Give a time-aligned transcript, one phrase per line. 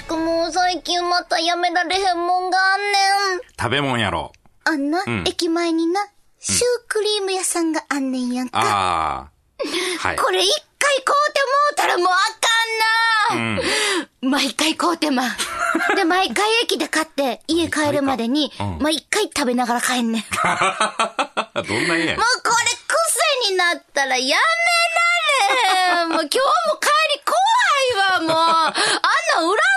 [0.00, 3.40] しくもう最近またやめられへんもんがあんねん。
[3.58, 4.32] 食べ物やろ。
[4.64, 6.00] あんな、ん駅前にな、
[6.38, 8.58] シュークリーム屋さんがあんねんやんか。
[8.58, 9.30] ああ。
[9.98, 10.16] はい。
[10.16, 12.10] これ一回買うてもうたらもうあ
[13.28, 15.26] かんな、毎回買うてまう。
[15.96, 20.22] で、毎回駅で買って、家帰るまでに、うん毎回食べながら帰んねん。
[20.22, 24.38] もうこどんな家やれ癖になったらやめら
[25.92, 26.08] れへん。
[26.08, 28.36] もう今日も帰り怖いわ、もう。
[28.36, 28.74] あん
[29.36, 29.69] なん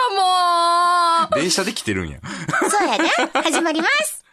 [0.00, 1.40] 売らんといてほしいわ、もう。
[1.40, 2.18] 電車で来てるんや。
[2.70, 3.10] そうやね。
[3.34, 4.24] 始まります。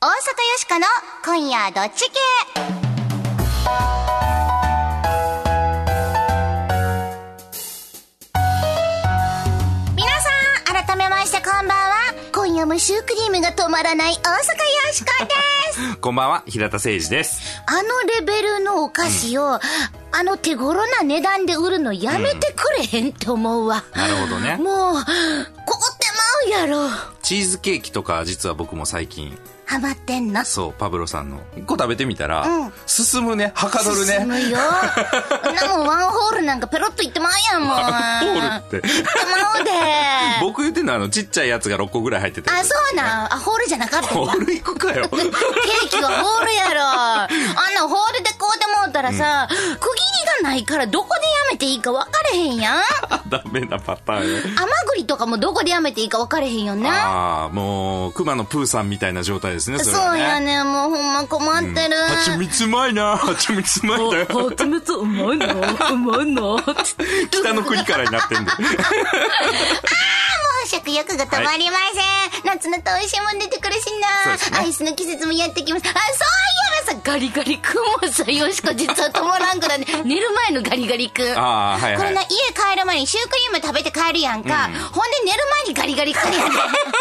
[0.00, 0.14] 大阪よ
[0.58, 0.86] しこの
[1.24, 2.18] 今夜どっち系
[9.94, 11.94] 皆さん、改めましてこんばんは。
[12.32, 14.42] 今夜もシュークリームが止まらない大阪よ
[14.92, 15.30] しこで
[15.72, 15.96] す。
[16.02, 17.62] こんばんは、平田誠二です。
[17.66, 17.82] あの
[18.18, 19.60] レベルのお菓子を、
[20.12, 23.84] あの手頃な値段で売るのやめてくれへんって思うわ。
[23.94, 24.56] なるほどね。
[24.56, 25.06] もう、凍って
[26.50, 26.88] まうやろ。
[27.22, 31.40] チーズケーキとか実は僕も最近、ハマってんのそう、パブロさんの。
[31.56, 34.18] 一個食べてみたら、うん進むね、はかどるね。
[34.18, 34.58] 進むよ。
[34.58, 37.76] なもんワンホールなんかペロッといってまうやん、もう。
[37.78, 38.86] ホールって。
[38.86, 39.08] いって
[39.42, 39.70] まうで。
[40.42, 42.50] 僕言ってんのはあの、ちっちゃいやつが6個ぐらい入ってて。
[42.50, 43.34] あ、そうなん。
[43.34, 45.08] あ、ホールじゃなかったホール行くかよ。
[45.08, 46.82] ケーキはホールやろ。
[46.84, 48.31] あんなホールで
[48.92, 50.02] こうてもうたらさ、区切
[50.38, 51.20] りがないからどこでや
[51.52, 52.82] めていいか分かれへんやん。
[53.28, 54.38] ダメなパターンよ。
[54.56, 56.88] 甘栗とかもどこでやめていいか分かれへんよね。
[56.90, 59.92] ああ、もう、熊のプーさんみたいな状態ですね、そね。
[59.96, 60.62] そうやね。
[60.64, 61.96] もうほんま困ってる。
[61.96, 65.46] 蜂蜜うまいな 蜂蜜うまいな蜂蜜うまいの？
[65.92, 66.60] うまいの？
[67.30, 68.50] 北の国からになってんで。
[68.50, 68.56] も
[70.64, 72.00] う食欲が止まりませ
[72.40, 72.44] ん。
[72.44, 75.84] 夏のと美味しいもん出てくるしな、ねアイスの季節もやってきます。
[75.88, 76.61] あ、そうい
[77.02, 79.86] ガリガリ君もさ、よしこ実は止まらんからね。
[80.04, 81.32] 寝る前のガリガリ君。
[81.36, 82.22] ああ、はいはいこれな、。
[82.22, 84.70] 家帰る前にシュークリーム食べて帰るやんか。
[84.92, 86.50] ほんで寝る前にガリガリ君やね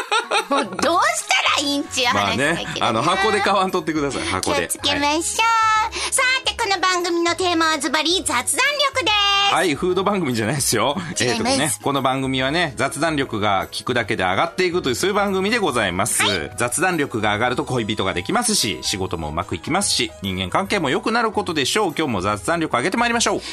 [0.50, 4.62] もうどうしたらいいんちゅうまあ話だねけ、どなあの、箱で買わんとってください、箱で。
[4.62, 5.44] 気をつけまはいしょ
[5.90, 6.14] う。
[6.14, 9.12] さて、この番組のテーマはズバリ雑談力で
[9.50, 9.54] す。
[9.54, 10.96] はい、フード番組じゃないですよ。
[11.20, 16.24] えーとね、この番組はね、雑談力が聞くだけで上がっていくという、そういう番組でございます。
[16.58, 21.94] 雑談力が上がると恋人ができますし、仕事もうまくいきますし、人間関係も良くなることでしょう。
[21.98, 23.36] 今日も雑談力上げてまいりましょう。
[23.36, 23.44] はい、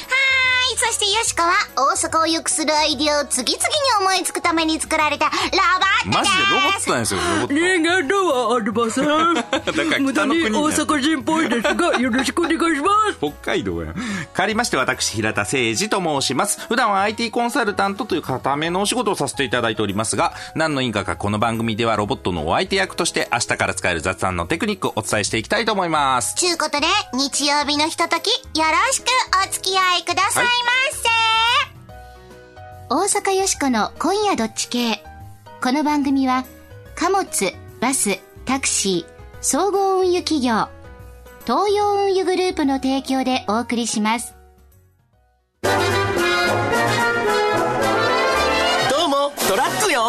[0.77, 6.17] そしてよしこは大阪を良くするアイディアを次々に思いつくために作られたロボットです。
[6.17, 7.53] マジでロボットなんですよ、ロボット。
[7.53, 13.93] 人間ではありません だから無駄に大阪人っぽいですがよろしくお願いします北海道や。
[14.33, 16.59] 借りまして私、平田誠二と申します。
[16.67, 26.35] 普段は IT コンサルタントという固めのお仕事をさせていただいておりますが、何の因果かこの番組ではロボットのお相手役として明日から使える雑談のテクニックをお伝えしていきたいと思います。
[26.35, 29.05] ちゅうことで、日曜日のひととき、よろしく
[29.47, 31.09] お付き合いくださいませ。
[32.89, 35.03] 大阪よしこの今夜どっち系。
[35.61, 36.45] この番組は、
[36.95, 40.67] 貨物、バス、タクシー、総合運輸企業、
[41.45, 44.35] 東洋運輸グループの提供でお送りします。
[45.63, 45.69] ど
[49.05, 50.01] うもトラックよ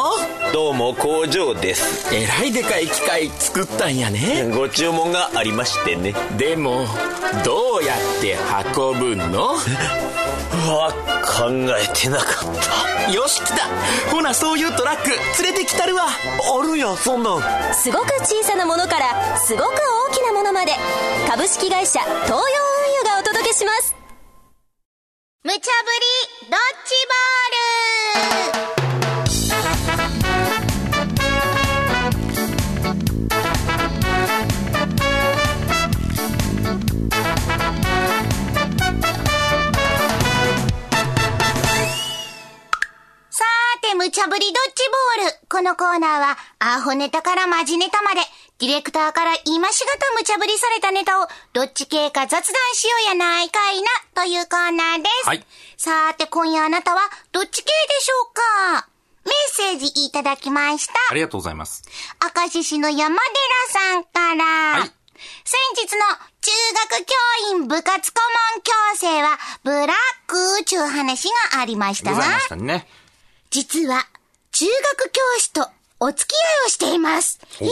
[0.52, 6.86] どうも工場ですえらいでかい機械作ったんやねご注文がありましてねでも
[7.44, 8.36] どうやって
[8.76, 9.54] 運ぶの？
[9.54, 9.56] う
[10.56, 13.66] わ考えてなかっよし来た。
[14.10, 15.10] ほなそういうトラック
[15.42, 16.06] 連れてきたるわ。
[16.06, 17.74] たあるやんそんなん。
[17.74, 19.70] すごく小さなものからすごく
[20.10, 20.72] 大きなものまで。
[21.28, 23.94] 株式会社東洋運輸がお届けします。
[25.42, 25.66] 無茶ぶり
[26.50, 26.94] ドッジ
[44.10, 44.82] 無茶ぶりドッジ
[45.22, 45.38] ボール。
[45.48, 48.22] このコーナーは、アホネタからマジネタまで、
[48.58, 52.40] ディレクターから今しがた無茶ぶりされたネタを、どっち系か雑談
[52.74, 55.28] しようやないかいな、というコーナーです。
[55.28, 55.46] はい
[55.76, 58.88] さーて、今夜あなたは、どっち系でしょうか？
[59.26, 60.94] メッセージいただきました。
[61.08, 61.84] ありがとうございます。
[62.36, 64.44] 明石市の山寺さんから、
[64.80, 64.90] はい
[65.44, 66.06] 先日の
[66.40, 66.50] 中
[66.88, 67.14] 学教
[67.50, 68.20] 員部活顧
[68.54, 69.96] 問強制はブラッ
[70.26, 72.88] クちゅう話がありましたがございましたね。
[73.50, 74.06] 実は
[74.52, 75.68] 中学教師と
[76.00, 77.38] お付き合いをしています。
[77.60, 77.68] へへ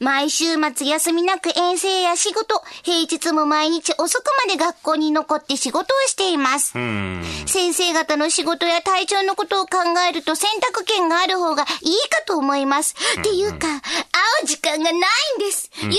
[0.00, 6.76] 毎週末休みなく遠征や仕事、平日も毎日遅くまで学校に残って仕事をしています。
[6.76, 7.22] うん。
[7.46, 9.78] 先生方の仕事や体調のことを考
[10.08, 11.68] えると選択権がある方がいい
[12.10, 12.96] かと思います。
[13.20, 13.78] っていうか、会
[14.42, 15.00] う時間がないん
[15.38, 15.70] です。
[15.80, 15.98] ゆっくり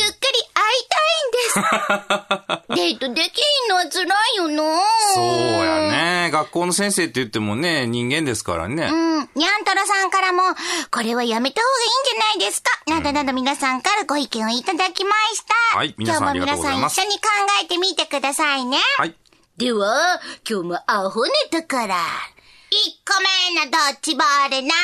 [0.53, 2.75] 会いたいんです。
[2.75, 4.81] デートできひんのは辛いよな
[5.13, 5.25] そう
[5.65, 5.79] や
[6.25, 6.29] ね。
[6.31, 8.89] 学校の先生って言ってもね、人間ですからね。
[8.91, 9.29] うん。
[9.35, 10.41] にゃんたろさんからも、
[10.91, 12.69] これはやめた方がいいんじゃないですか。
[12.87, 15.77] などなど皆さんからご意見をいただきました。
[15.77, 17.27] はい皆さん今日も皆さん一緒に考
[17.63, 18.77] えてみてくださいね。
[18.97, 19.15] はい。
[19.57, 20.19] では、
[20.49, 21.97] 今日もアホネタから、1
[23.07, 24.75] 個目のドッジボール投げます。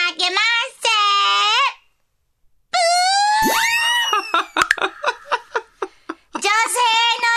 [2.72, 3.72] ブー。
[6.36, 6.50] 女性の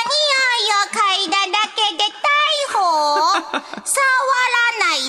[0.06, 0.23] 匂
[0.61, 2.23] いを嗅いだだけで逮
[2.73, 2.79] 捕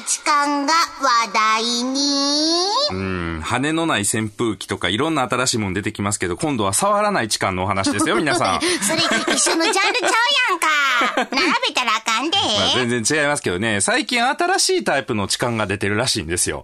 [0.04, 2.66] 痴漢が話題に。
[2.92, 8.62] うん、羽のない扇風機とかいろんな新しいもん出てきますけど、今度は触らない痴漢のお話ですよ、皆さん。
[8.82, 9.02] それ
[9.34, 10.12] 一緒のジャンルちゃう
[10.50, 10.68] やんか。
[11.36, 12.38] 並べたらあかんで。
[12.38, 12.44] ま
[12.74, 16.64] あ、全然違いますけどね、最近新しいタイプの痴漢が出てるらしいんですよ。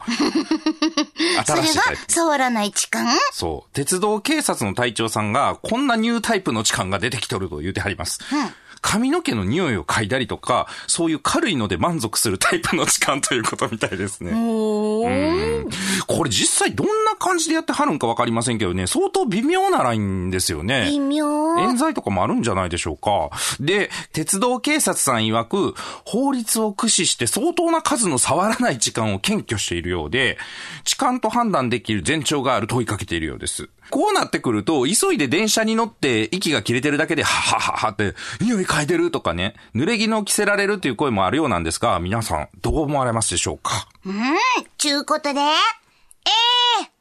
[1.46, 2.12] それが新しいタイプ。
[2.12, 3.06] 触らない痴漢？
[3.32, 3.74] そう。
[3.74, 8.20] 鉄道警察の隊長さんが、こんなニュータイプの痴漢が出てきとると言ってはります。
[8.82, 14.32] 髪の毛の匂いを嗅いだりとか、そういう軽いので満足するタイプの痴漢ということみたいですね。
[14.34, 15.70] うん
[16.08, 20.88] これ実際どんな感じでやってはるんかわかりませんけどね、相当微妙なラインですよね。
[20.90, 21.60] 微妙。
[21.60, 23.30] 冤罪とかもあるんじゃないでしょうか。
[23.60, 30.38] で、鉄道警察さん曰く、法律を駆使して相当な数の触らない痴漢を検挙しているようで、
[30.84, 33.70] 痴漢と判断できる前兆があると問いかけているようです。
[33.92, 43.88] こうなってくると、急いで電車に乗って息が切れてるだけで、ははははって、匂い嗅いでるとかね、濡れ衣を着せられるという声もあるようなんですが、皆さん、どう思われますでしょうか？
[44.06, 44.14] うん、
[44.78, 46.92] ちゅうことで、ええ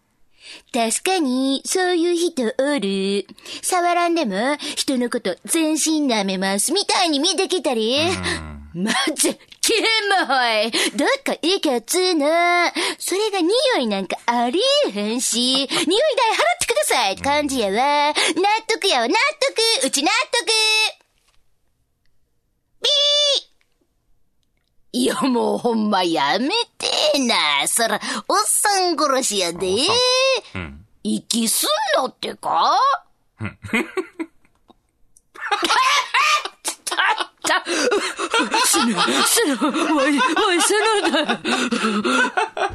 [0.72, 3.26] 確かに、そういう人おる。
[3.62, 7.96] 触らんでも、人のこと全身舐めます、みたいに見てきたり。
[8.74, 9.84] まず、キモ
[10.64, 10.70] い。
[10.96, 12.72] どっかいいかつーな。
[12.98, 15.78] それが匂いなんかありえへんし、匂い代払っ
[16.60, 17.72] てくださいって感じやわ。
[18.08, 18.14] 納
[18.68, 19.14] 得やわ、納
[19.80, 19.86] 得。
[19.86, 20.50] うち納得。
[24.92, 27.68] いや、もうほんまやめてえな。
[27.68, 29.68] そら、おっさん殺しやで。
[30.54, 30.84] うん。
[31.04, 31.68] 息すん
[32.00, 32.76] のってか？
[33.38, 33.48] 死ぬ、
[38.66, 39.04] 死ぬ、わ
[40.08, 41.32] い、わい死ぬだ。
[41.34, 41.40] っ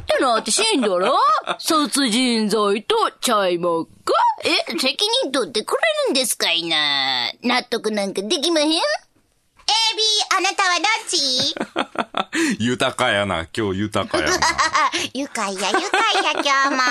[0.06, 1.12] てなって死んだら
[1.60, 4.14] 殺人罪とちゃいまっか
[4.44, 7.32] え、責任取ってくれるんですかいな。
[7.44, 8.76] 納得なんかできまへん？AB、
[10.38, 11.56] あなたはどっち？
[12.64, 14.36] 豊かやな、今日豊かやな。
[14.36, 14.40] あ、
[15.14, 16.82] 愉快や、愉快や、今日も。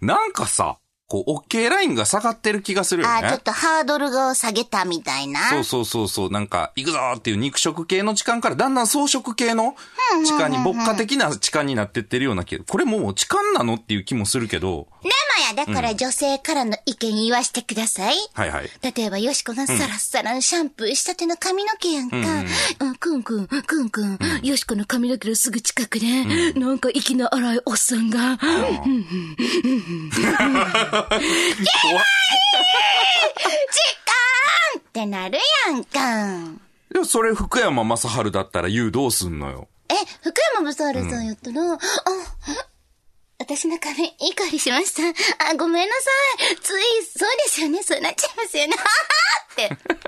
[0.00, 0.76] なんかさ、
[1.08, 3.14] こう、OK ラインが下がってる気がするよね。
[3.26, 5.50] あ、ちょっとハードルを下げたみたいな。
[5.50, 9.76] そうそうそうそう、なんか、行くぞーっていう肉食系の痴漢から、だんだん草食系の
[10.24, 15.10] 痴漢に、牧歌的な痴漢になってってるような気これもう痴漢なのっていう気もするけど、生
[15.40, 18.14] や、だから女性からの意見言わしてください。
[18.34, 18.70] はいはい。
[18.82, 22.16] 例えば、よしこがサラッサラのシャンプーしたての髪の毛やんか。
[22.80, 26.24] うん、くんくん、くんくん、よしこの髪の毛のすぐ近くで、
[26.54, 28.82] なんか息の荒いおっさんが、怖っ
[30.06, 30.42] 時間
[34.78, 36.60] ってなるやんか。
[36.92, 39.68] でもそれ福山雅治だったら言うどうすんのよ。
[39.88, 41.78] え、福山雅治さんやったら、あ、
[43.38, 45.02] 私の髪、いい香りしました。
[45.50, 46.00] あ、ごめんなさ
[46.52, 46.56] い。
[46.56, 47.82] つい、そうですよね。
[47.82, 48.72] そうなっちゃいますよね。
[48.76, 50.06] はははって。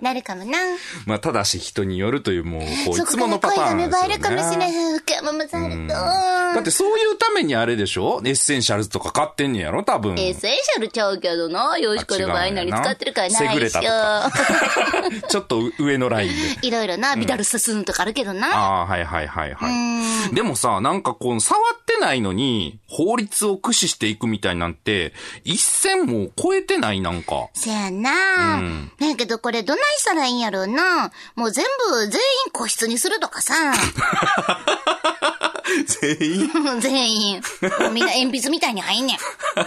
[0.00, 0.58] なるかもな。
[1.06, 4.08] まあ、ただし人によるという、もう、こう、いつものパターンですよね。
[4.08, 4.98] 生えるかもしれへん。
[4.98, 5.48] 福山と。
[5.88, 8.20] だってそういうためにあれでしょ？
[8.24, 9.82] エッセンシャルズとか買ってんねやろ？
[9.82, 10.12] 多分。
[10.18, 11.78] エッセンシャルちゃうけどな。
[11.78, 13.80] よしこの場合何使ってるかないセグレしょ。
[15.28, 16.28] ちょっと上のライン
[16.60, 16.66] で。
[16.66, 18.54] いろいろな、ビダルサスーンとかあるけどな。
[18.54, 20.34] ああ、はいはいはいはい。
[20.34, 25.12] でもさ、なんかこう、触ってないのに、法律を駆使していくみたいなんて、
[25.44, 27.48] 一線も超えてないなんか。
[27.54, 28.56] せやな。
[28.56, 31.12] んなんやけどこれどないしたらいいんやろうな。
[31.34, 33.54] もう全部、全員個室にするとかさ。
[35.86, 36.50] 全員？
[36.80, 37.42] 全員。
[37.92, 39.18] みんな鉛筆みたいに入んねん。
[39.56, 39.66] それ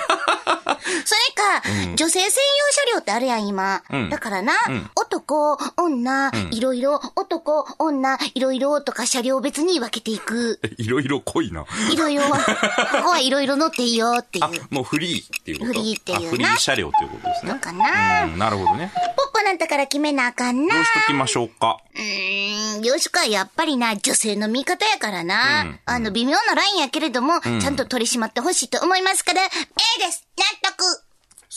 [1.35, 3.81] か、女性専用車両ってあるやん、今。
[3.89, 4.53] うんだからな、
[4.95, 10.59] 男、女、いろいろ、男、女、いろいろとか車両別に分けていく。
[10.77, 11.65] いろいろ濃いな。
[11.91, 12.37] いろいろは、
[12.91, 15.67] ここはいろいろ乗っていいよっていあう。、もうフリーっていうこと？
[15.67, 17.53] フリーっていうなあフリー車両っていうことですね。
[17.53, 18.91] のかな、うん、なるほどね。
[19.15, 20.73] ポッポなんだから決めなあかんな。
[20.75, 21.77] どうしときましょうか？
[21.95, 25.61] うーん、よしかやっぱりな、女性の味方やからな。
[25.63, 30.66] うんあの、微妙なラインやけれども、ちゃんと取り締まってほしいと思いますから、A です納得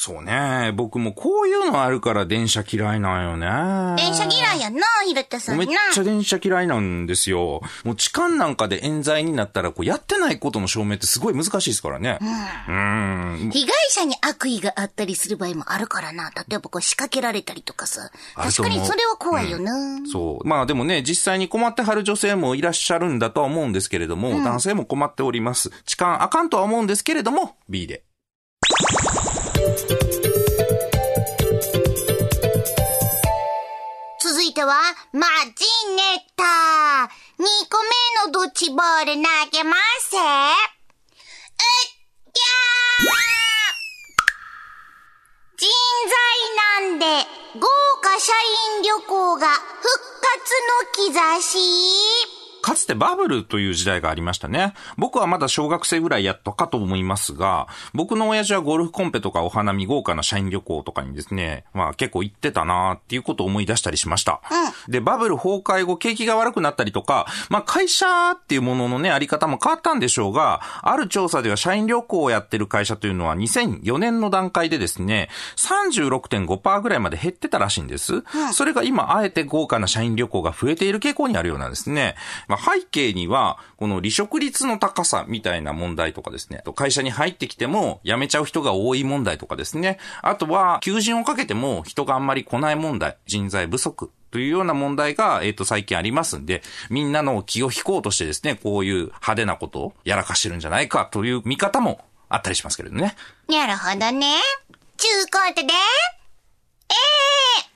[0.02, 0.73] そうね。
[0.76, 4.02] 僕もこういうのあるから電車嫌いなんよね。
[4.02, 5.66] 電車嫌いやな、ひろたさんな。
[5.66, 7.61] めっちゃ電車嫌いなんですよ。
[7.85, 12.19] もう痴漢なんかで冤罪になったら、こうやってないことの証明ってすごい難しいですからね。
[12.23, 13.50] うん。
[13.52, 16.30] 被害者に悪意があったりする場合もあるからな。
[16.30, 18.11] 例えばこう仕掛けられたりとかさ。
[18.37, 20.00] 確かにそれは怖いよな。
[20.11, 20.49] そう。
[20.49, 25.71] まあでもね、実際に困ってはる女性もいらっしゃるんだとは思うんですけれども、男性も困っております。
[25.85, 28.04] 痴漢あかんとは思うんですけれども、B で。
[34.50, 34.75] いては、
[35.12, 35.64] マジ
[35.95, 36.42] ネタ。
[37.38, 39.21] 2個目のドッジボール投
[39.52, 40.16] げます。
[40.16, 40.21] うっ
[42.33, 43.11] きゃー
[45.57, 45.69] 人
[46.80, 47.07] 材なんで、
[47.61, 47.69] 豪
[48.02, 48.33] 華社
[48.76, 49.61] 員旅行が復
[50.21, 52.39] 活の兆し。
[52.62, 54.74] かつてバブルという時代がありましたね。
[54.96, 64.40] 僕はまだ小学生ぐらいやったかと思いますが、僕の親父はゴルフコンペとかお花見豪華な社員旅行とかにですね、まあ結構行ってたなっていうことを思い出したりしました。
[64.88, 78.22] で、バブル崩壊後景気が悪くなったりとか、まあ会社っていうもののね、あり方も変わったんでしょうが、ある調査では社員旅行をやってる会社というのは2004年の段階でですね、36.5%ぐらいまで減ってたらしいんです。
[78.52, 82.16] それが今、あえて豪華な社員旅行が増えている傾向にあるようなんですね。
[82.50, 94.11] まあ、背景には、この離職率の高さみたいな問題とかですね、会社に入ってきても辞めちゃう人が多い問題とかですね、あとは、求人をかけても人があんまり来ない問題、人材不足。
[94.33, 103.16] というような問題が、えっ、と、最近ありますんで、みんなの気を引こうとしてですね、こういう派手なことをやらかしてるんじゃないかという見方もあったりしますけれどね。
[103.49, 104.37] なるほどね。
[104.97, 107.71] ちゅうことで、ええ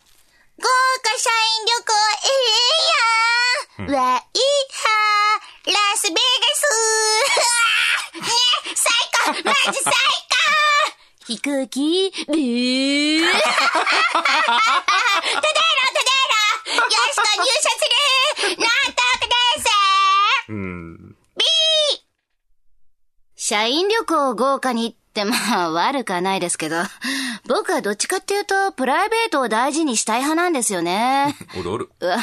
[0.57, 2.55] 豪華社員旅行ええ
[2.89, 3.44] やー
[3.83, 4.01] ん、わいは
[5.67, 6.21] ラスベガ
[6.55, 6.63] ス
[8.15, 8.31] うわね
[8.75, 8.93] 最
[9.25, 9.93] 高マジ最
[11.27, 13.21] 飛行機、ブー。
[13.23, 13.51] 高ただやろ
[14.05, 14.31] た
[14.85, 14.99] だ
[16.05, 16.23] や
[16.67, 17.81] ろよしこ入社す
[18.51, 21.17] るなんとくですうん。
[23.37, 26.77] 社員旅行を豪華にってまあ悪くはないですけど、
[27.47, 31.37] 僕はどっちかっていうとプライベートを大事にしたい派なんですよね。
[31.57, 31.91] おるおる。
[32.01, 32.19] うわ、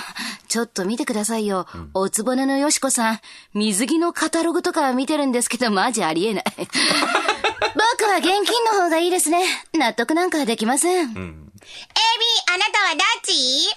[0.49, 1.67] ちょっと見てくださいよ。
[1.93, 3.19] おつぼねのよしこさん、
[3.53, 6.43] 水着のカタログとか見てるんですけど、マジありえない。
[6.57, 9.41] 僕は現金の方がいいですね。
[9.73, 11.09] 納得なんかできません。
[11.09, 13.69] エビ、あなたはどっち？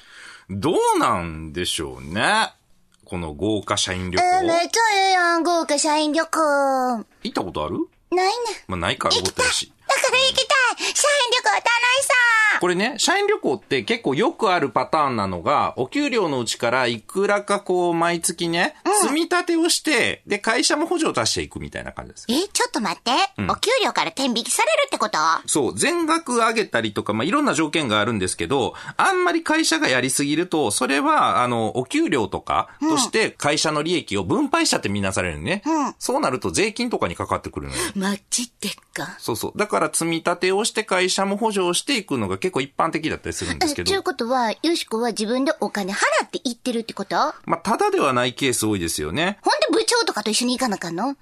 [0.50, 2.52] どうなんでしょうね。
[3.04, 4.40] この豪華社員旅行。
[4.40, 6.30] うん、めっちゃええやん、豪華社員旅行。
[7.22, 7.86] 行ったことある？
[8.14, 8.34] ないね。
[8.66, 9.72] まあ、ないから思ってるし。
[9.86, 22.26] だから行きたい社員旅行楽しそうこれね、社員旅行って結構よくあるパターンなのが、お給料のうちからいくらかこう、毎月ね、積み立てをして、で、会社も補助を出していくみたいな感じです。
[22.28, 23.12] え、ちょっと待って。
[23.48, 25.18] お給料から天引きされるってこと？
[25.46, 35.62] そう、全額上げたりとか、まあ、いろんな条件があるんですけど、あんまり会社がやりすぎると、それは、あの、お給料とかとして会社の利益を分配したってみなされるね。
[35.98, 37.80] そうなると税金とかにかかってくるのよ。
[37.94, 39.16] マジでっか。
[39.18, 39.58] そうそう。
[39.58, 44.02] だから積み立てをして会社も補助をしていくのが結構一般的だったりするんですけどえちゅう。
[44.02, 45.96] ことは、よしこは自分でお金払
[46.26, 47.16] って行ってるってこと？
[47.16, 49.38] ほんまあ、ただではないケース多いですよね。
[49.70, 51.16] で部長とかと一緒に行かなあかんの？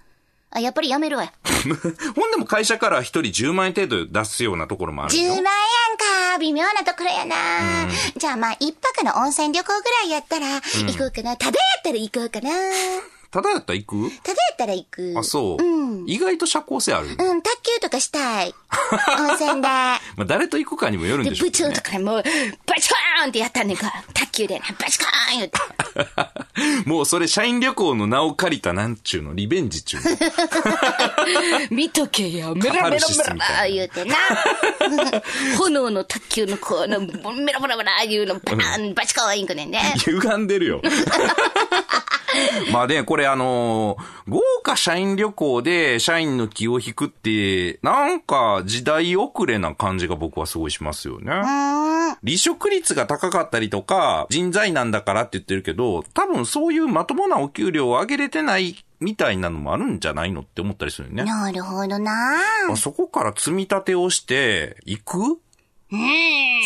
[0.51, 1.33] あ、やっぱりやめるわ。
[2.17, 5.37] ほんでも会社から一人10万円程度出すようなところもある10よ万。
[5.39, 5.43] 円
[6.33, 6.39] か。
[6.41, 7.37] 微妙なところやな。
[8.17, 11.37] じゃあまあ、一泊の温泉旅行ぐらいやったら、行こうかな。
[11.37, 12.51] ただやったら行こうかな。
[13.33, 14.11] ただやったら行く？
[14.23, 15.15] ただやったら行く。
[15.17, 16.05] あ、そう。
[16.07, 17.09] 意外と社交性ある。
[17.09, 18.55] うん、卓球とかしたい。
[19.19, 19.63] 温泉で。
[19.63, 21.91] まあ、誰と行くかにもよるんで、でしょうけどね部長と。
[21.91, 22.23] かもう、
[22.67, 23.91] バチコーンってやったんねんか。
[24.13, 25.59] 卓球でね、バチコーン言って。
[26.85, 30.03] もうそれ社員旅行の名を借りたなんちゅうの、リベンジ中の。
[31.71, 32.99] 見とけよ、メラメラメ
[33.39, 34.15] ラい言うてな。
[35.57, 39.95] 炎の卓球のこの、メラメラメラいうの、バーン、バチコーン行くねんね。
[40.05, 40.83] 歪んでるよ。
[42.73, 51.33] まあね、これあのー豪華社員旅行で社員の気を引くって、なんか時代遅れな感じが僕はすごいしますよね。
[52.25, 61.25] 離職率が高かったりとか、人材なんだからって言ってるけど、多分そういうまともなお給料を上げれてないみたいなのもあるんじゃないのって思ったりするよね。
[61.25, 62.13] なるほどな。
[62.69, 65.41] まあ、そこから積み立てをして、行く？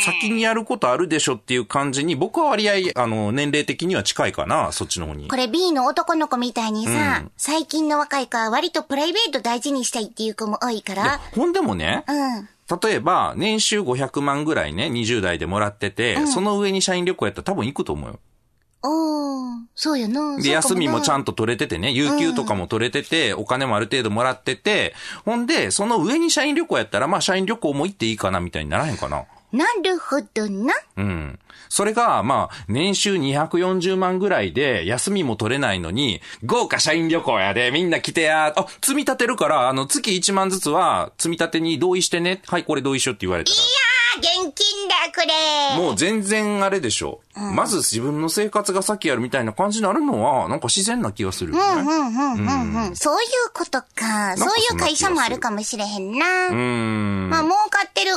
[0.05, 5.37] 先にやることあるでしょっていう感じに、僕は割合、あの、年齢的には近いかな、そっちの方にこ。
[5.37, 12.49] れ B の男の子みたいにさ、最近の若い子は割とプライベート大事にしたいっていう子も多いかでら、ほんでもね、うん。
[12.83, 18.19] 例えば、年収500万ぐらいね、20代でもらってて、その上に社員旅行やったら多分行くと思うよ。
[18.89, 20.37] おー、そうやな。
[20.41, 29.25] で、休みもちゃんんと取れててね、有給とかも取れてて、お金もある程度もらってて、ほんで、その上に社員旅行やったら、まあ社員旅行も行っていいかな、みたいにならへんかな。
[29.53, 30.75] なるほどな。
[30.97, 31.39] うん。
[31.69, 42.43] それが、まあ、年収240万ぐらいで、休みも取れないのに、豪華社員旅行やで、みんな来てや、あ、積み立てるから、あの、月1万ずつは、積み立てに同意してね。
[42.47, 43.57] はい、これ同意しようって言われたら。
[43.57, 43.61] あ、
[44.19, 45.27] 現金だ、こ
[45.77, 45.77] れ。
[45.81, 47.21] もう全然あれでしょ。
[47.35, 51.83] まず自分の生活が先やるみたいな感じになるのは、なんか自然な気がするよね。
[51.83, 52.97] うんうんうんうん。
[52.97, 54.37] そういうことか。
[54.37, 56.49] そういう会社もあるかもしれへんな。
[56.49, 57.29] うーん。
[57.29, 58.17] まあ、儲かってる上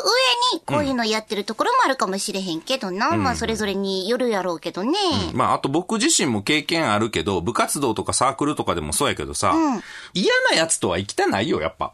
[0.53, 3.11] に、こういうのやってるところもあるかもしれへんけどな。
[3.17, 4.97] まあ、それぞれによるやろうけどね。
[5.33, 9.53] まあ、あと僕自身も経験あるけど、部活動とかサークルとかでもそうやけどさ、
[10.13, 11.91] 嫌なやつとは生きたないよ、やっぱ。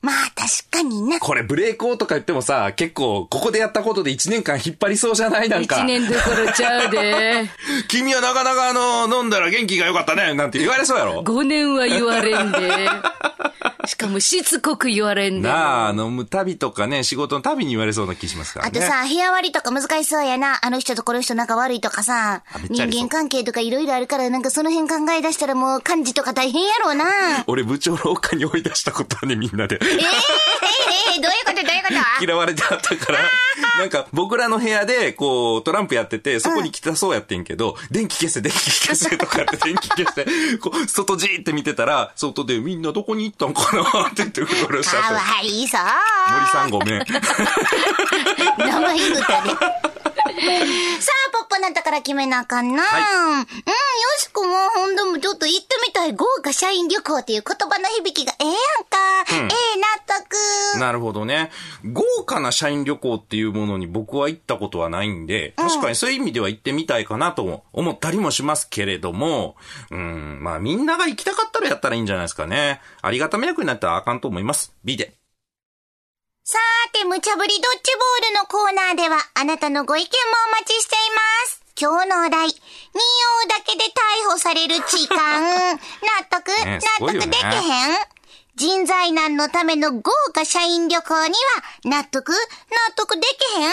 [0.00, 1.18] まあ、確かにな。
[1.18, 5.48] これブレイクとか言ってもさ、結構、ここでやったことで1年間引っ張りそうじゃない？
[5.48, 5.78] なんか。
[5.80, 7.50] 一年どころちゃうで。
[7.88, 11.22] 君はなかなかあの、飲んだら元気が良かったね、なんて言われそうやろ。
[11.22, 12.88] 5年は言われんで。
[13.88, 15.48] しかもしつこく言われんで。
[15.48, 18.78] なあ、飲む旅とかね、仕事の旅に言われそうな気しますからね。
[18.78, 20.58] あとさ、部屋割りとか難しそうやな。
[20.64, 27.04] あの人とこの人仲悪いとかさ人間関係とかいろいろあるから、なんかその辺考え出したらもう漢字とか大変やろうな。
[27.46, 29.78] 俺部長廊下に追い出したことはね、みんなで。
[29.80, 31.98] えー、えー、えー、どういうことどういうこと？
[32.24, 33.18] 嫌われてあったから、
[33.78, 40.26] なんか僕らの部屋でこうトランプやってて、そこに来たそうやってんけど、電気消せ、電気消せとかって電気消して、
[40.58, 45.20] こう、外じーって見てたら、外でみんなどこに行ったんかなって言ってうろうろしちゃかわ。
[45.42, 45.62] い
[46.30, 47.04] 森さんごめん。
[48.58, 49.50] 生い歌で。
[51.00, 52.82] さあ、ポッポなんだから決めなあかんな。
[52.82, 53.46] うん、よ
[54.18, 58.98] しこもほんともちょっと行ってみたい豪華社員旅行っていう言葉の響きがええやんか。
[59.32, 60.80] ええ納得。
[60.80, 61.50] なるほどね。
[61.84, 69.56] 豪華な社員旅行っていうものに僕は行ったことはないんで、確かにそういう意味では行ってみたいかなとも思ったりもしますけれども、
[69.90, 72.80] うん、まあみんなが行きたかったらやったらいいんじゃないですかね。
[73.02, 74.74] ありがた迷惑になったらあかんと思います。
[74.84, 75.17] B で。
[76.92, 80.10] て、無茶ぶりドッジボールのコーナーでは、あなたのご意見も
[80.48, 81.62] お待ちしています。
[81.80, 85.18] 今日のお題、任用だけで逮捕される痴漢。
[85.74, 85.78] 納
[86.30, 87.98] 得、ね納得できへん？
[88.56, 91.36] 人材難のための豪華社員旅行には、
[91.84, 92.32] 納得？
[92.32, 92.36] 納
[92.96, 93.72] 得できへん？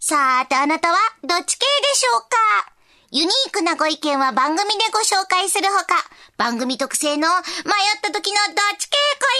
[0.00, 2.72] さーて、あなたはどっち系でしょうか？
[3.12, 5.94] ユニークなご意見は番組でご紹介するほか、
[6.36, 7.38] 番組特製の迷っ
[8.02, 9.36] た時のどっち系コイ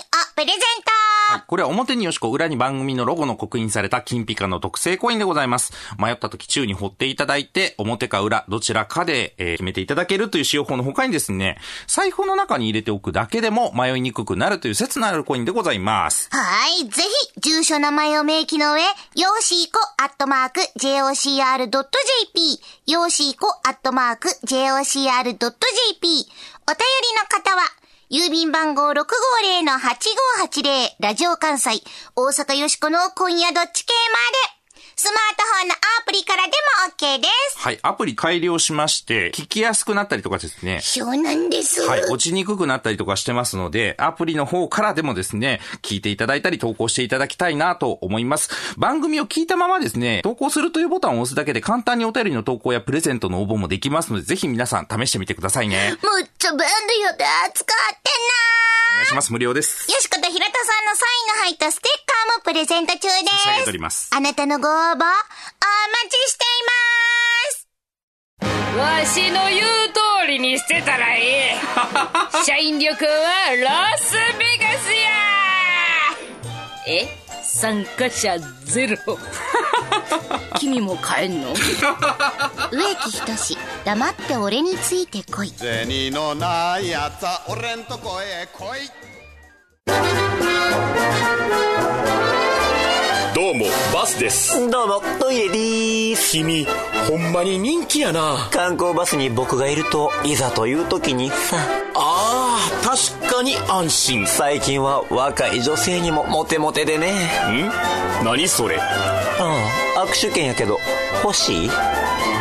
[0.00, 0.62] ンをプレゼント、
[1.32, 1.42] はい。
[1.46, 5.72] これは表によしこ、裏に番組のロゴの刻印された金ピカの特製コインでございます。
[5.98, 16.28] 迷った時宙に掘っていただいて、表か裏、どちらかで、えー決めていただけるという使用法の他にですね、財布の中に入れておくだけでも迷いにくくなるという説のあるコインでございます。
[16.30, 16.86] はい。
[16.90, 17.02] ぜ
[17.34, 22.60] ひ、住所名前を明記の上、よーしーこアットマーク jocr.jp、
[22.92, 24.78] よ joco.jocr.jp、お便
[26.08, 27.62] りの方は、
[28.10, 29.04] 郵便番号650-8580、
[31.00, 31.82] ラジオ関西、
[32.14, 34.18] 大阪よしこの今夜どっち系ま
[34.50, 34.55] で、
[34.98, 36.54] スマートフォンのアプリからでも
[37.18, 37.58] OK です。
[37.58, 37.78] はい。
[37.82, 40.80] アプリ改良しまして、聞きやすくなったりとかですね。
[40.80, 41.82] そうなんです。
[41.82, 42.04] はい。
[42.04, 48.48] 落ちにくくなったりとかしてますので、アプリの方からでもですね、聞いていただいたり投稿していただきたいなと思います。
[48.78, 55.98] 番組を聞いたままですね、投稿するというボタンを押すだけで簡単にお便りの投稿やプレゼントの応募もできますので、ぜひ皆さん試してみてくださいね。
[56.00, 56.64] むっちゃ便利
[57.02, 57.66] よで、使っ
[58.02, 58.10] て
[58.92, 59.30] お願いします。
[59.30, 59.92] 無料です。
[59.92, 63.12] よしことひろたさんのサインの入ったステッカーもプレゼント中です。
[63.12, 65.08] 差し上げておりますあなたのご応募、お待
[66.10, 66.46] ちしてい
[68.42, 68.78] ます。
[68.78, 71.56] わしの言う通りにしてたらええ
[72.44, 75.08] 社員旅行はラスベガスや。
[76.86, 77.08] え？
[77.42, 78.96] 参加者ゼロ。
[80.60, 81.54] 君も帰んの？
[82.70, 85.48] 植木仁志、黙って俺についてこい。
[85.50, 88.90] 銭のないやつは俺んとこへ来い
[93.46, 94.68] どうもバスです。
[94.68, 96.32] どうもトイレでーす。
[96.32, 96.66] 君
[97.08, 98.48] ほんまに人気やな。
[98.50, 101.56] 観光バスに僕がいるといざという時にさ。
[101.94, 104.22] あー確かに安心。
[104.24, 107.30] ん最近は若い女性にもモテモテでね。
[108.24, 108.80] 何それ？
[108.80, 110.80] ああ握手券やけど
[111.22, 111.66] 欲しい？
[111.66, 111.76] 今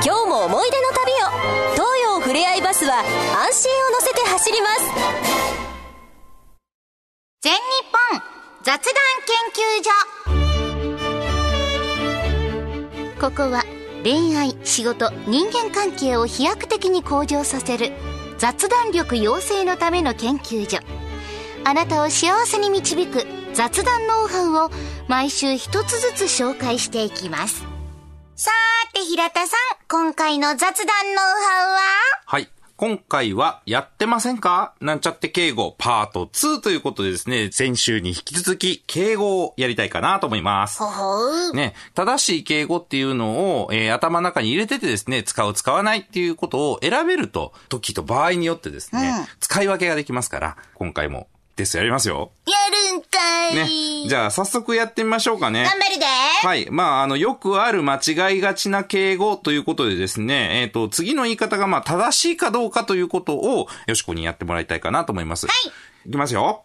[0.01, 1.15] 日も思い出の旅を。
[1.73, 3.03] 東洋ふれあいバスは
[3.45, 4.81] 安心を乗せて走ります。
[7.41, 7.59] 全日
[8.11, 8.23] 本
[8.63, 8.89] 雑談研
[9.53, 10.34] 究所。
[13.25, 13.63] ここは
[14.03, 17.91] 恋愛、仕事、人間関係を飛躍的に向上させる
[18.37, 20.77] 雑談力養成のための研究所。
[21.63, 24.69] あなたを幸せに導く雑談ノウハウを
[25.07, 27.63] 毎週一つずつ紹介していきます。
[28.35, 29.59] さーて、平田さん、
[29.89, 32.14] 今回の雑談ノウハウは？
[32.77, 34.73] 今回は、やってませんか？
[34.81, 40.81] なんちゃって敬語パート2ということでですね、先週に引き続き、敬語をやりたいかなと思います。
[41.53, 52.31] ね、正しい敬語っていうのを、えー頭の中に入れててですね、使う使わないっていうことを選べると、時と場合によってですね、使い分けができますから、今回もテストやりますよ。
[52.45, 52.53] や
[52.91, 53.55] るんかい。
[53.55, 54.09] ね。
[54.09, 55.63] じゃあ、早速やってみましょうかね。
[55.63, 56.05] 頑張るで。
[56.05, 56.67] はい。
[56.69, 65.47] まあ、あの、よくある間違いがちな敬語ということでですね、えっ、と、次の言い方がまあ、正しいかどうかということを、よしこにやってもらいたいかなと思います。
[65.47, 65.53] は
[66.05, 66.09] い。
[66.09, 66.63] いきますよ。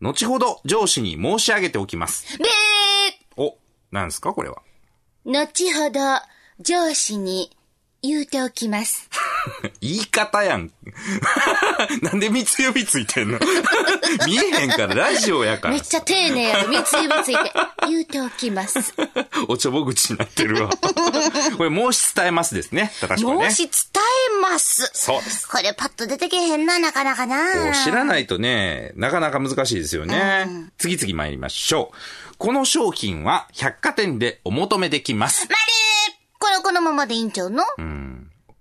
[0.00, 2.38] 後ほど上司に申し上げておきます。
[2.38, 3.56] べーお、
[3.90, 4.62] なんですかこれは。
[5.24, 6.00] 後ほど、
[6.60, 7.56] 上司に
[8.02, 9.08] 言うておきます。
[9.80, 10.70] 言い方やん。
[12.02, 13.38] なんで三つ指ついてんの？
[14.26, 15.82] 見えへんから、ラジオやからめっ。
[15.82, 16.68] ちゃ丁寧やろ。
[16.68, 17.52] 三つ指ついて。
[17.88, 18.94] 言うておきます。
[19.48, 20.70] おちょぼ口になってるわ。
[20.70, 22.92] これ、申し伝えますですね。
[23.00, 23.50] 正しね。
[23.50, 24.02] 申し伝
[24.38, 24.90] えます。
[24.94, 25.48] そうです。
[25.48, 27.84] これパッと出てけへんな、なかなかな。
[27.84, 30.46] 知らないとね、なかなか難しいですよね。
[30.78, 31.96] 次々参りましょう。
[32.38, 35.46] この商品は百貨店でお求めできます。
[35.48, 35.56] まる
[36.38, 37.64] これこのままでいいんちゃうの、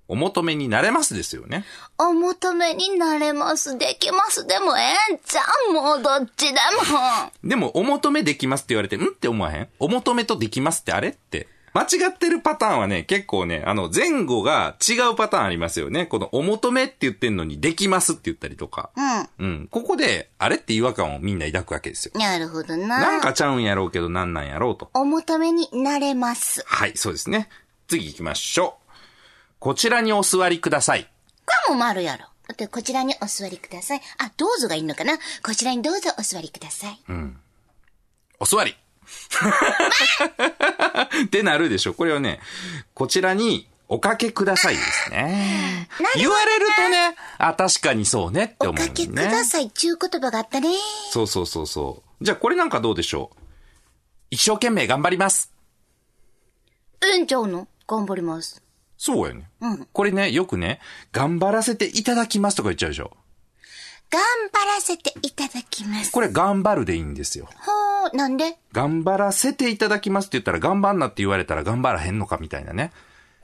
[0.08, 1.66] お求めになれますですよね。
[1.98, 3.78] お求めになれます。
[3.78, 4.46] できます。
[4.46, 7.32] でもええんちゃうもうどっちでも。
[7.44, 9.06] でも、お求めできますって言われて、ん？
[9.06, 9.70] って思わへん？
[9.80, 11.48] お求めとできますってあれって。
[11.74, 16.06] 間違ってるパターンはね、結構ね、あの、前後が違うパターンありますよね。
[16.06, 18.92] この、お求めって言ってんのに、できますって言ったりとか。
[19.40, 19.68] うん。
[19.72, 22.12] ここで、あれって違和感をみんな抱くわけですよ。
[22.14, 23.00] なるほどな。
[23.00, 24.92] なんかちゃうんやろうけど、なんなんやろうと。
[24.94, 26.64] お求めになれます。
[26.68, 27.50] はい、そうですね。
[27.88, 28.83] 次行きましょう。
[29.64, 31.06] こちらにお座りください。
[31.06, 31.10] こ
[31.70, 32.26] れも丸やろ。
[32.50, 34.02] だってこちらにお座りください。
[34.18, 37.00] あ、どうぞがいいのかなこちらにどうぞお座りください。
[38.42, 38.76] お座り。
[41.28, 41.94] ってなるでしょ。
[41.94, 42.42] これをね、
[42.94, 45.88] こちらにおかけくださいですね。
[46.18, 48.90] 言われるとね、あ、確かにそうねってお思うね。
[48.90, 49.72] かけください。
[49.72, 50.72] ちゅう言葉があったね。
[51.10, 52.26] そうそうそうそう。
[52.26, 53.38] じゃあこれなんかどうでしょう。
[54.30, 55.54] 一生懸命頑張ります。
[57.02, 57.70] ええんちゃうの？
[57.88, 58.62] 頑張ります。
[59.06, 59.50] そうやね。
[59.92, 60.80] これね、よくね、
[61.12, 63.12] 頑張らせていただきますとか言っちゃうでしょ。
[64.10, 64.22] 頑
[64.54, 66.12] 張らせていただきます。
[66.14, 67.50] これ頑張るでいいんですよ。
[67.54, 68.56] ほう、なんで？
[68.72, 72.94] 頑張らせていただきますって言ったら頑張んなって言われたら頑張らへんのかみたいなね。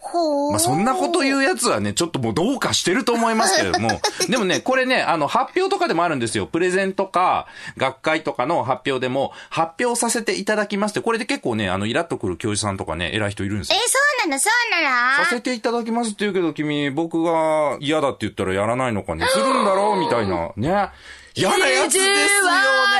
[0.01, 0.51] ほう。
[0.51, 6.45] まあ、そんなこと言うやつはね、ちょっともうどうかしてると思いますけれども、 でもね、これね、あの、発表とかでもあるんですよ。
[6.45, 13.81] プレゼンとか、学会とかの発表でも、発表させていただきますって、これで結構ね、あの、イラッとくる教授さんとかね、偉い人いるんですえ、よ。
[13.87, 20.89] そうなのそうなのさせていただきますって言うけど、君、僕が嫌だって言ったらやらないのかね、するんだろうみたいな、ね。
[21.35, 22.07] 嫌なやつですよ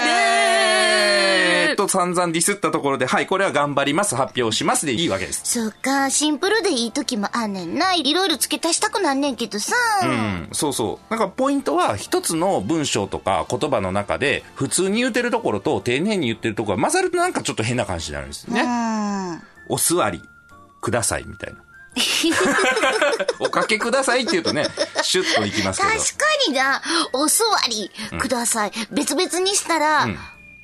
[0.01, 0.48] ね
[1.79, 5.41] と散々ディスったところで、はい、これは頑張ります、発表しますでいいわけです。
[5.45, 7.93] そっか、シンプルでいい時もあんねんな。
[7.93, 9.75] いろいろ付け足したくなんねんけどさ。
[10.03, 11.09] うん、そうそう。
[11.09, 18.61] なんかポイントは一つの文章とか言葉の中で普通に言ってるところと丁寧に言ってるところが混ざるとなんかちょっと変な感じになるんですよね。
[18.61, 19.41] うん。
[19.69, 20.21] お座り
[20.81, 21.59] くださいみたいな。
[23.39, 24.65] おかけくださいって言うとね、
[25.01, 25.93] シュッといきますけど。
[25.93, 26.81] 確かにな、
[27.13, 27.89] お座り
[28.19, 28.71] ください。
[28.91, 30.07] 別々にしたら、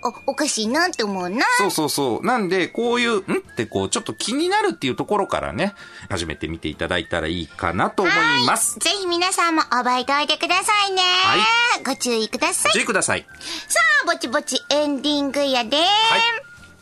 [0.05, 1.45] お、おかしいなって思うな。
[1.57, 2.25] そうそうそう。
[2.25, 3.19] なんで、こういう、ん？
[3.19, 5.73] ってこう、ちょっと気になるっていうところからね、
[6.09, 8.15] 始めてみていただいたらいいかなと思い
[8.45, 8.79] ます。
[8.79, 11.01] ぜひ皆さんも覚えておいてくださいね。
[11.01, 12.71] はご注意ください。
[12.71, 13.25] ご注意ください。
[13.67, 15.77] さあ、ぼちぼちエンディングやで。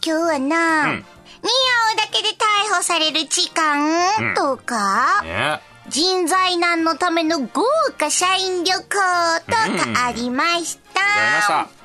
[0.05, 1.05] 今日はな、うん
[1.43, 5.59] 似合うだけで逮捕される痴漢とか、ね
[5.89, 7.65] 人材難のための豪
[7.97, 8.83] 華社員旅行？
[8.85, 11.01] とかありました。
[11.01, 11.82] わかりました。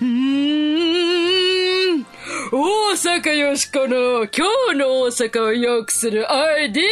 [0.00, 0.08] うー
[1.96, 2.06] ん。
[2.50, 6.84] 大阪よしこの今日の大阪を良くするアイディ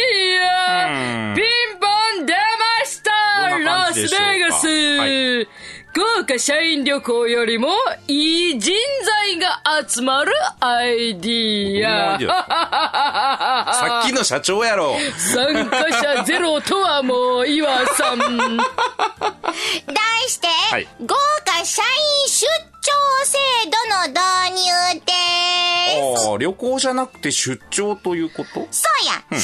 [0.43, 1.29] ア。
[1.29, 1.35] うん。
[1.35, 1.45] ピン
[1.79, 2.39] ポン出ま
[2.85, 3.11] した
[3.59, 5.47] ラスベガス、はい
[5.95, 7.69] 豪華社員旅行よりも
[8.07, 8.73] いい人
[9.03, 12.19] 材が集まるアイディア。
[13.73, 14.95] さっきの社長やろ。
[15.17, 18.17] 参加者ゼロとはもう岩さん。
[19.87, 20.87] 題して、はい。
[21.01, 22.45] 豪華社員出
[22.81, 22.91] 張
[23.25, 24.19] 制度の導
[24.93, 25.36] 入です。
[26.29, 28.67] ああ、旅行じゃなくて出張ということ？
[28.71, 29.43] そうや、社員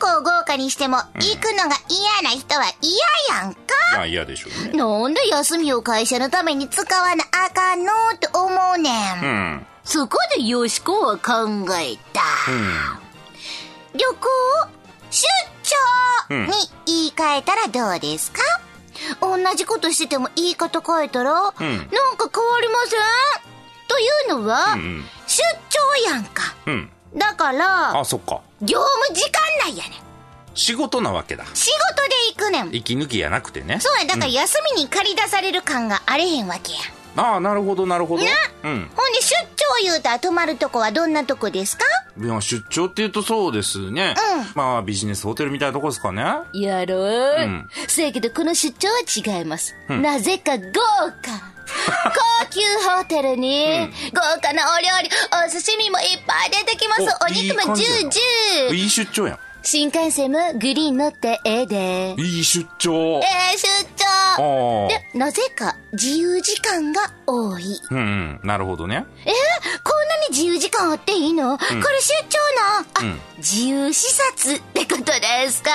[0.00, 3.60] 旅行を豪華にしても、行くのが嫌な人は嫌やんか。
[3.94, 4.78] いや、嫌でしょうね。
[4.78, 9.20] なんで休みを会社のために使わなあかんのって思うねん。
[9.22, 9.66] うん。
[9.84, 11.48] そこでよしこは考
[11.80, 12.22] えた。
[13.94, 14.68] 旅行を
[15.10, 15.26] 出
[16.30, 16.52] 張に
[16.86, 18.40] 言い換えたらどうですか、
[19.20, 21.78] 同じことしてても言い方変えたら、なんか変わ
[22.60, 23.00] りません？
[23.92, 25.42] というのは、ん出
[26.06, 26.54] 張やんか。
[26.66, 26.90] うん。
[27.14, 28.40] だから、あ、そっか。
[28.62, 29.98] 業務時間内やねん。
[30.54, 31.44] 仕事なわけだ。
[31.52, 32.74] 仕事で行くねん。
[32.74, 33.78] 息抜きやなくてね。
[33.80, 36.78] そうや、だから休みに借り出される感があれへんわけや。
[37.14, 38.24] ああ、なるほど、なるほど。
[38.24, 38.30] な
[38.64, 38.90] うん。
[38.96, 41.84] ほんで出張言うたら泊まるとこはどんなとこですか？
[42.18, 44.14] いや、出張って言うとそうですね。
[44.38, 46.22] うんまあ、ビジネスホテルみたいなとこですかね。
[46.54, 49.74] やろう、んせやけどこの出張は違います。
[49.88, 51.52] なぜか豪華。
[52.40, 52.60] 高級
[52.96, 55.10] ホテルに、豪華なお料理、
[55.46, 57.02] お刺身もいっぱい出てきます。
[57.24, 58.74] お肉もジュージュー。
[58.74, 59.38] いい出張やん。
[59.64, 62.14] 新幹線もグリーン乗ってええで。
[62.18, 63.20] いい出張。
[63.20, 63.22] え
[63.54, 63.68] え出
[64.36, 64.88] 張。
[64.88, 67.80] で、なぜか自由時間が多い。
[67.90, 68.40] うんうん。
[68.42, 69.04] なるほどね。
[69.24, 69.30] え？
[69.30, 69.32] ー
[69.84, 71.78] こんなに自由時間あっていいの、これ出
[72.28, 75.70] 張なあ、うん自由視察ってことですか？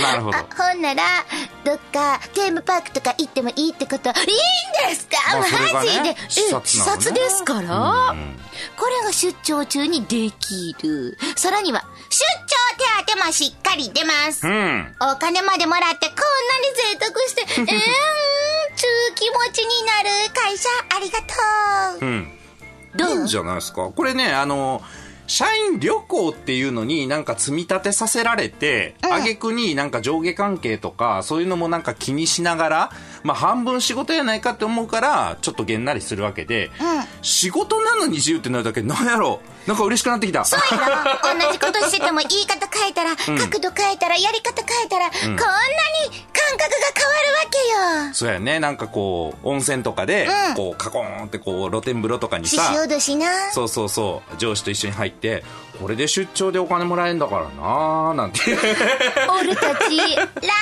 [0.00, 1.02] なるほどあほんなら、
[1.64, 6.02] どっかテーマパークとか行ってもいいってこと、いいんですか、まあマジで。
[6.02, 6.48] ねえ、視
[6.80, 8.36] 察ですから、うん
[8.76, 11.18] これが出張中にできる。
[11.36, 14.46] さらには、出張手当もしっかり出ます。
[14.46, 14.94] うん。
[15.00, 22.08] お金までもらってこんなに贅沢して、 えーん、ちゅう気持ちになる会社ありがとう。
[22.08, 22.38] うん。
[22.96, 23.90] どういいんじゃないですか？
[23.94, 24.82] これね、あの、
[25.28, 32.90] 社員旅行っていうのになんか積み立てさせられて、挙句になんか上下関係とか、そういうのもなんか気にしながら、
[33.22, 36.72] まあ半分仕事やないかって思うから、ちょっとげんなりするわけで、
[37.22, 40.44] 仕事なのに自由ってなるだけ、なんやろなんか嬉しくなってきた。
[40.44, 40.86] そうや
[41.34, 45.36] ろ同じことしてても言い方変えたら、角度変えたら、やり方変えたら、こんなに
[46.32, 48.14] 感覚が変わるわけよ。
[48.14, 48.58] そうやね。
[48.58, 53.52] なんかこう、温泉とかで、うんこう、カコーンってこう、露天風呂とかに獅さ、子脅しな。
[53.52, 55.44] そうそうそう、上司と一緒に入って、
[55.80, 58.40] これで出張でお金もらえんだからなーなんて。
[59.40, 60.54] 俺たち、ラッキは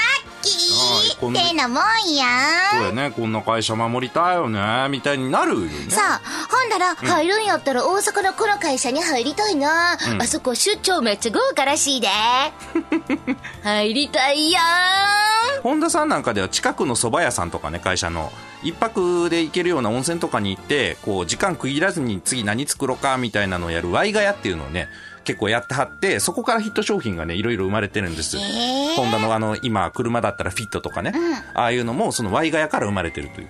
[0.48, 2.26] いこんなーってなもんや
[2.72, 5.90] そうやね、こんな会社守りたいよね、みたいになるよね。
[5.90, 12.08] さあ、ほんだら、入るんやったら大阪のこの会社に入りたいな、あそこ出張めっちゃ豪華らしいで
[13.62, 18.32] 入りたいやん本田さんなんかでは近くの蕎麦屋さんとかね、会社の、
[18.62, 24.88] 一泊で行けるような温泉とかに行って、こう、時間区切らずに次何作ろうか、みたいなのをやるワイガヤっていうのをね、
[25.28, 28.38] 結構やってはって、そこからヒット商品がね、いろいろ生まれてるんです。
[28.96, 31.12] ホンダのあの、今、車だったらフィットとかね、
[31.52, 33.48] ああいうのも、そのワイガヤから生まれてるという。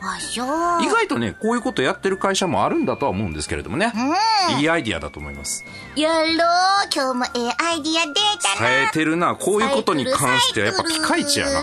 [0.82, 3.92] 意外とね、こういうことやってる会社もあるんだとは思うんですけれどもね。
[4.58, 5.64] いいアイディアだと思います。
[5.94, 6.28] やろう。
[6.92, 8.90] 今日もええアイディア出た冴えな。
[8.90, 9.36] てるな。
[9.36, 11.52] こういうことに関してはやっぱピカイチやな。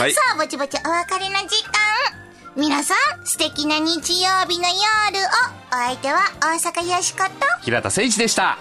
[0.00, 2.09] はい さあ、ぼちぼちお別れの時間。
[2.56, 5.28] 皆さん、素敵な日曜日の夜を。
[5.70, 7.30] お相手は大阪よしこと。
[7.62, 8.58] 平田誠一でした。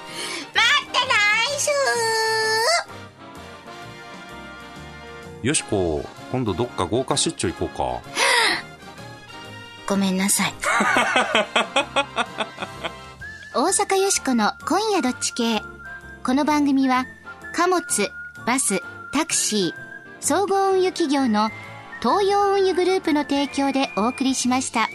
[0.54, 0.62] ま
[0.94, 1.60] た来
[5.42, 8.02] 週よしこ、今度どっか豪華出張行こうか。
[9.88, 10.54] ごめんなさい。
[13.56, 15.64] 大阪よしこの今夜どっち系。
[16.24, 17.08] この番組は
[17.56, 18.12] 貨物、
[18.46, 19.80] バス、タクシー、
[20.20, 21.50] 総合運輸企業の
[22.02, 24.90] 東洋運輸グループの提供でお送りしました。